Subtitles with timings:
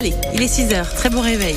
[0.00, 1.56] Allez, il est 6h, très bon réveil.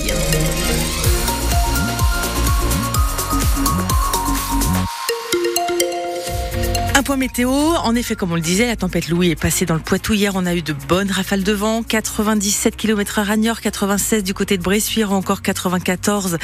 [6.96, 7.52] Un point météo.
[7.52, 10.14] En effet, comme on le disait, la tempête Louis est passée dans le Poitou.
[10.14, 11.84] Hier, on a eu de bonnes rafales de vent.
[11.84, 16.40] 97 km heure à Niort, 96 du côté de Bressuire, encore 94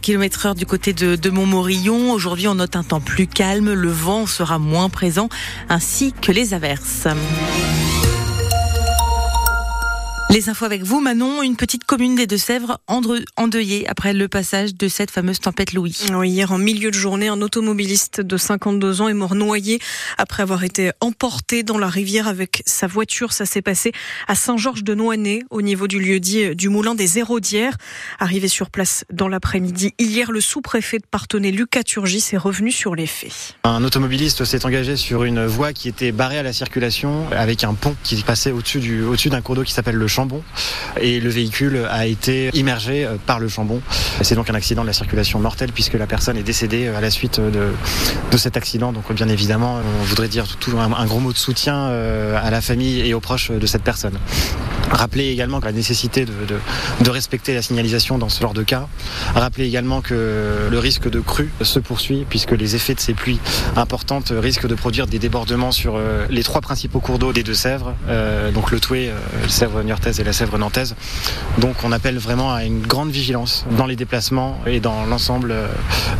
[0.00, 2.12] km heure du côté de Montmorillon.
[2.12, 3.72] Aujourd'hui, on note un temps plus calme.
[3.72, 5.28] Le vent sera moins présent,
[5.68, 7.08] ainsi que les averses.
[10.30, 11.42] Les infos avec vous, Manon.
[11.42, 15.96] Une petite commune des Deux-Sèvres endeuillée après le passage de cette fameuse tempête Louis.
[16.22, 19.80] hier, en milieu de journée, un automobiliste de 52 ans est mort noyé
[20.18, 23.32] après avoir été emporté dans la rivière avec sa voiture.
[23.32, 23.90] Ça s'est passé
[24.28, 27.76] à Saint-Georges-de-Noinay, au niveau du lieu-dit du Moulin des Hérodières.
[28.20, 32.94] Arrivé sur place dans l'après-midi, hier, le sous-préfet de Partenay, Lucas Turgis, est revenu sur
[32.94, 33.56] les faits.
[33.64, 37.74] Un automobiliste s'est engagé sur une voie qui était barrée à la circulation avec un
[37.74, 40.19] pont qui passait au-dessus du, au-dessus d'un cours d'eau qui s'appelle le Champ
[41.00, 43.80] et le véhicule a été immergé euh, par le chambon.
[44.22, 47.00] C'est donc un accident de la circulation mortelle puisque la personne est décédée euh, à
[47.00, 47.72] la suite de,
[48.30, 48.92] de cet accident.
[48.92, 52.50] Donc bien évidemment, on voudrait dire tout un, un gros mot de soutien euh, à
[52.50, 54.18] la famille et aux proches de cette personne.
[54.90, 58.88] Rappeler également la nécessité de, respecter la signalisation dans ce genre de cas.
[59.34, 63.40] Rappeler également que le risque de crue se poursuit puisque les effets de ces pluies
[63.76, 68.50] importantes risquent de produire des débordements sur les trois principaux cours d'eau des Deux-Sèvres, euh,
[68.50, 69.82] donc le Toué, euh, le Sèvre
[70.18, 70.96] et la Sèvre nantaise.
[71.58, 75.54] Donc on appelle vraiment à une grande vigilance dans les déplacements et dans l'ensemble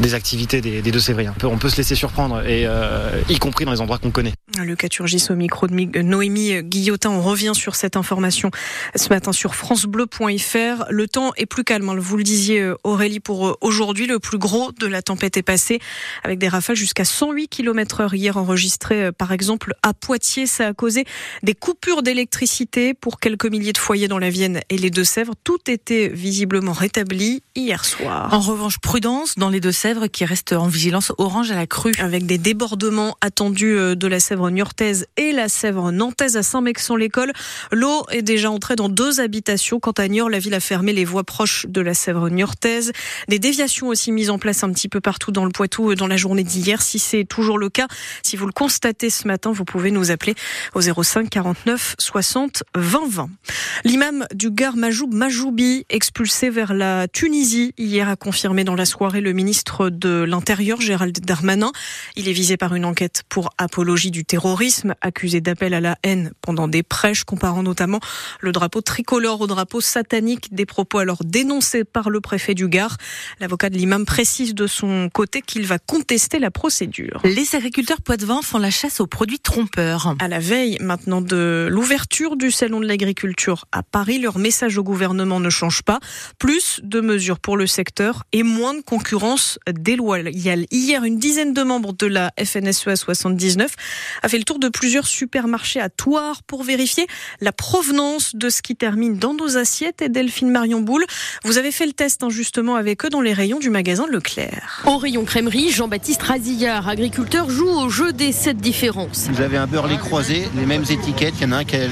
[0.00, 1.34] des activités des, des Deux-Sévriens.
[1.44, 4.32] On peut se laisser surprendre, et, euh, y compris dans les endroits qu'on connaît.
[4.64, 7.10] Le Caturgis au micro de Noémie Guillotin.
[7.10, 8.50] On revient sur cette information
[8.94, 10.84] ce matin sur francebleu.fr.
[10.90, 11.96] Le temps est plus calme, hein.
[11.98, 14.06] vous le disiez Aurélie, pour aujourd'hui.
[14.06, 15.80] Le plus gros de la tempête est passé
[16.24, 20.46] avec des rafales jusqu'à 108 km heure hier enregistrées par exemple à Poitiers.
[20.46, 21.04] Ça a causé
[21.42, 25.34] des coupures d'électricité pour quelques milliers de foyers dans la Vienne et les Deux-Sèvres.
[25.44, 28.32] Tout était visiblement rétabli hier soir.
[28.32, 31.92] En revanche, prudence dans les Deux-Sèvres qui restent en vigilance orange à la crue.
[31.98, 37.32] Avec des débordements attendus de la Sèvre niortaise et la Sèvre nantaise à Saint-Mexon-l'École.
[37.72, 39.80] L'eau est déjà entrée dans deux habitations.
[39.80, 42.92] Quant à Niort, la ville a fermé les voies proches de la Sèvre niortaise.
[43.28, 46.16] Des déviations aussi mises en place un petit peu partout dans le Poitou dans la
[46.16, 46.82] journée d'hier.
[46.82, 47.88] Si c'est toujours le cas,
[48.22, 50.34] si vous le constatez ce matin, vous pouvez nous appeler
[50.74, 53.30] au 05 49 60 20 20.
[53.84, 59.20] L'imam du Gare Majoub Majoubi, expulsé vers la Tunisie hier, a confirmé dans la soirée
[59.20, 61.72] le ministre de l'Intérieur, Gérald Darmanin.
[62.16, 64.39] Il est visé par une enquête pour apologie du terrorisme,
[65.00, 68.00] accusé d'appel à la haine pendant des prêches, comparant notamment
[68.40, 72.96] le drapeau tricolore au drapeau satanique, des propos alors dénoncés par le préfet du Gard.
[73.40, 77.20] L'avocat de l'imam précise de son côté qu'il va contester la procédure.
[77.24, 80.14] Les agriculteurs poitevins font la chasse aux produits trompeurs.
[80.18, 84.82] À la veille maintenant de l'ouverture du salon de l'agriculture à Paris, leur message au
[84.82, 86.00] gouvernement ne change pas.
[86.38, 90.66] Plus de mesures pour le secteur et moins de concurrence déloyale.
[90.70, 93.74] Hier, une dizaine de membres de la FNSEA 79
[94.22, 97.06] a fait le tour de plusieurs supermarchés à Toire pour vérifier
[97.40, 100.02] la provenance de ce qui termine dans nos assiettes.
[100.02, 101.04] Et Delphine Marion Boule,
[101.44, 104.82] vous avez fait le test hein, justement avec eux dans les rayons du magasin Leclerc.
[104.86, 109.28] Au rayon crèmerie, Jean-Baptiste Razillard, agriculteur, joue au jeu des sept différences.
[109.30, 111.34] Vous avez un beurre lait croisé, les mêmes étiquettes.
[111.40, 111.88] Il y en a un qui est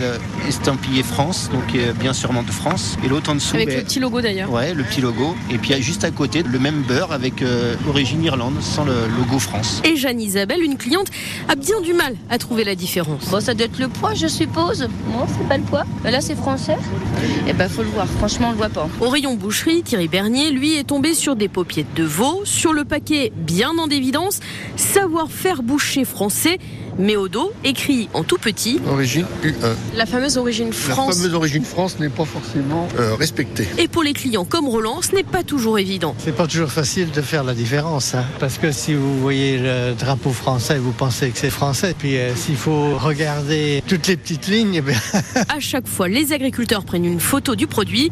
[0.46, 3.56] estampillé France, donc bien sûrement de France, et l'autre en dessous.
[3.56, 4.50] Avec ben, le petit logo d'ailleurs.
[4.50, 5.34] Ouais, le petit logo.
[5.50, 9.38] Et puis juste à côté, le même beurre avec euh, origine Irlande, sans le logo
[9.38, 9.80] France.
[9.84, 11.08] Et Jeanne Isabelle, une cliente,
[11.48, 13.28] a bien du mal à trouver la différence.
[13.30, 14.82] Bon, ça doit être le poids, je suppose.
[14.82, 15.84] Non, c'est pas le poids.
[16.04, 16.76] Là, c'est français.
[17.46, 18.06] Eh ben, faut le voir.
[18.06, 18.88] Franchement, on le voit pas.
[19.00, 22.42] Au rayon boucherie, Thierry Bernier, lui, est tombé sur des paupiettes de veau.
[22.44, 24.40] Sur le paquet, bien en évidence,
[24.76, 26.58] savoir-faire boucher français.
[26.98, 28.80] Mais au dos, écrit en tout petit.
[28.88, 29.54] Origine UE.
[29.94, 31.08] La fameuse origine France.
[31.08, 33.68] La fameuse origine France n'est pas forcément euh, respectée.
[33.78, 36.16] Et pour les clients comme Roland, ce n'est pas toujours évident.
[36.18, 38.14] C'est pas toujours facile de faire la différence.
[38.14, 41.94] Hein, parce que si vous voyez le drapeau français, vous pensez que c'est français.
[41.96, 44.98] Puis euh, s'il faut regarder toutes les petites lignes, eh bien...
[45.48, 48.10] à chaque fois, les agriculteurs prennent une photo du produit.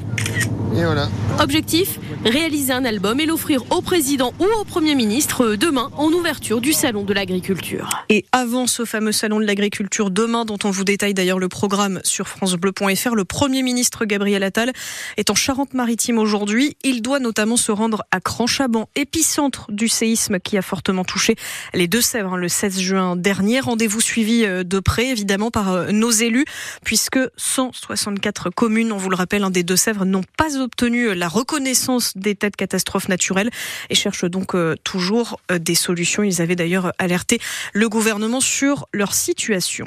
[0.76, 1.08] Et voilà.
[1.40, 6.60] Objectif réaliser un album et l'offrir au président ou au Premier ministre demain en ouverture
[6.60, 8.04] du Salon de l'agriculture.
[8.08, 12.00] Et avant ce fameux Salon de l'agriculture demain, dont on vous détaille d'ailleurs le programme
[12.02, 14.72] sur francebleu.fr, le Premier ministre Gabriel Attal
[15.16, 16.76] est en Charente-Maritime aujourd'hui.
[16.82, 21.36] Il doit notamment se rendre à Cranchaban, épicentre du séisme qui a fortement touché
[21.74, 23.60] les Deux-Sèvres le 16 juin dernier.
[23.60, 26.44] Rendez-vous suivi de près, évidemment, par nos élus,
[26.84, 32.50] puisque 164 communes, on vous le rappelle, des Deux-Sèvres n'ont pas obtenu la reconnaissance d'état
[32.50, 33.50] de catastrophe naturelle
[33.90, 34.54] et cherchent donc
[34.84, 36.22] toujours des solutions.
[36.22, 37.40] Ils avaient d'ailleurs alerté
[37.72, 39.86] le gouvernement sur leur situation.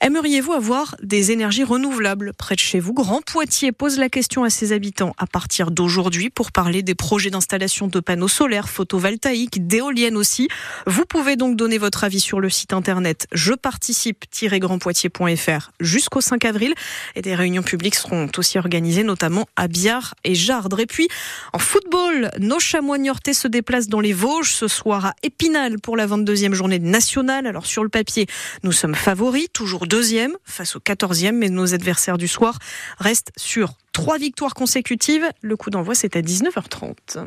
[0.00, 2.92] Aimeriez-vous avoir des énergies renouvelables près de chez vous?
[2.92, 7.30] Grand Poitiers pose la question à ses habitants à partir d'aujourd'hui pour parler des projets
[7.30, 10.48] d'installation de panneaux solaires, photovoltaïques, d'éoliennes aussi.
[10.86, 16.74] Vous pouvez donc donner votre avis sur le site internet je participe-grandpoitiers.fr jusqu'au 5 avril
[17.14, 20.80] et des réunions publiques seront aussi organisées notamment à Biard et Jardre.
[20.80, 21.08] Et puis
[21.52, 25.96] en football, nos chamois niortais se déplacent dans les Vosges ce soir à Épinal pour
[25.96, 27.46] la 22e journée nationale.
[27.46, 28.26] Alors sur le papier,
[28.62, 32.58] nous sommes favoris, toujours deuxième face au 14e, mais nos adversaires du soir
[32.98, 35.26] restent sur trois victoires consécutives.
[35.40, 37.26] Le coup d'envoi, c'est à 19h30.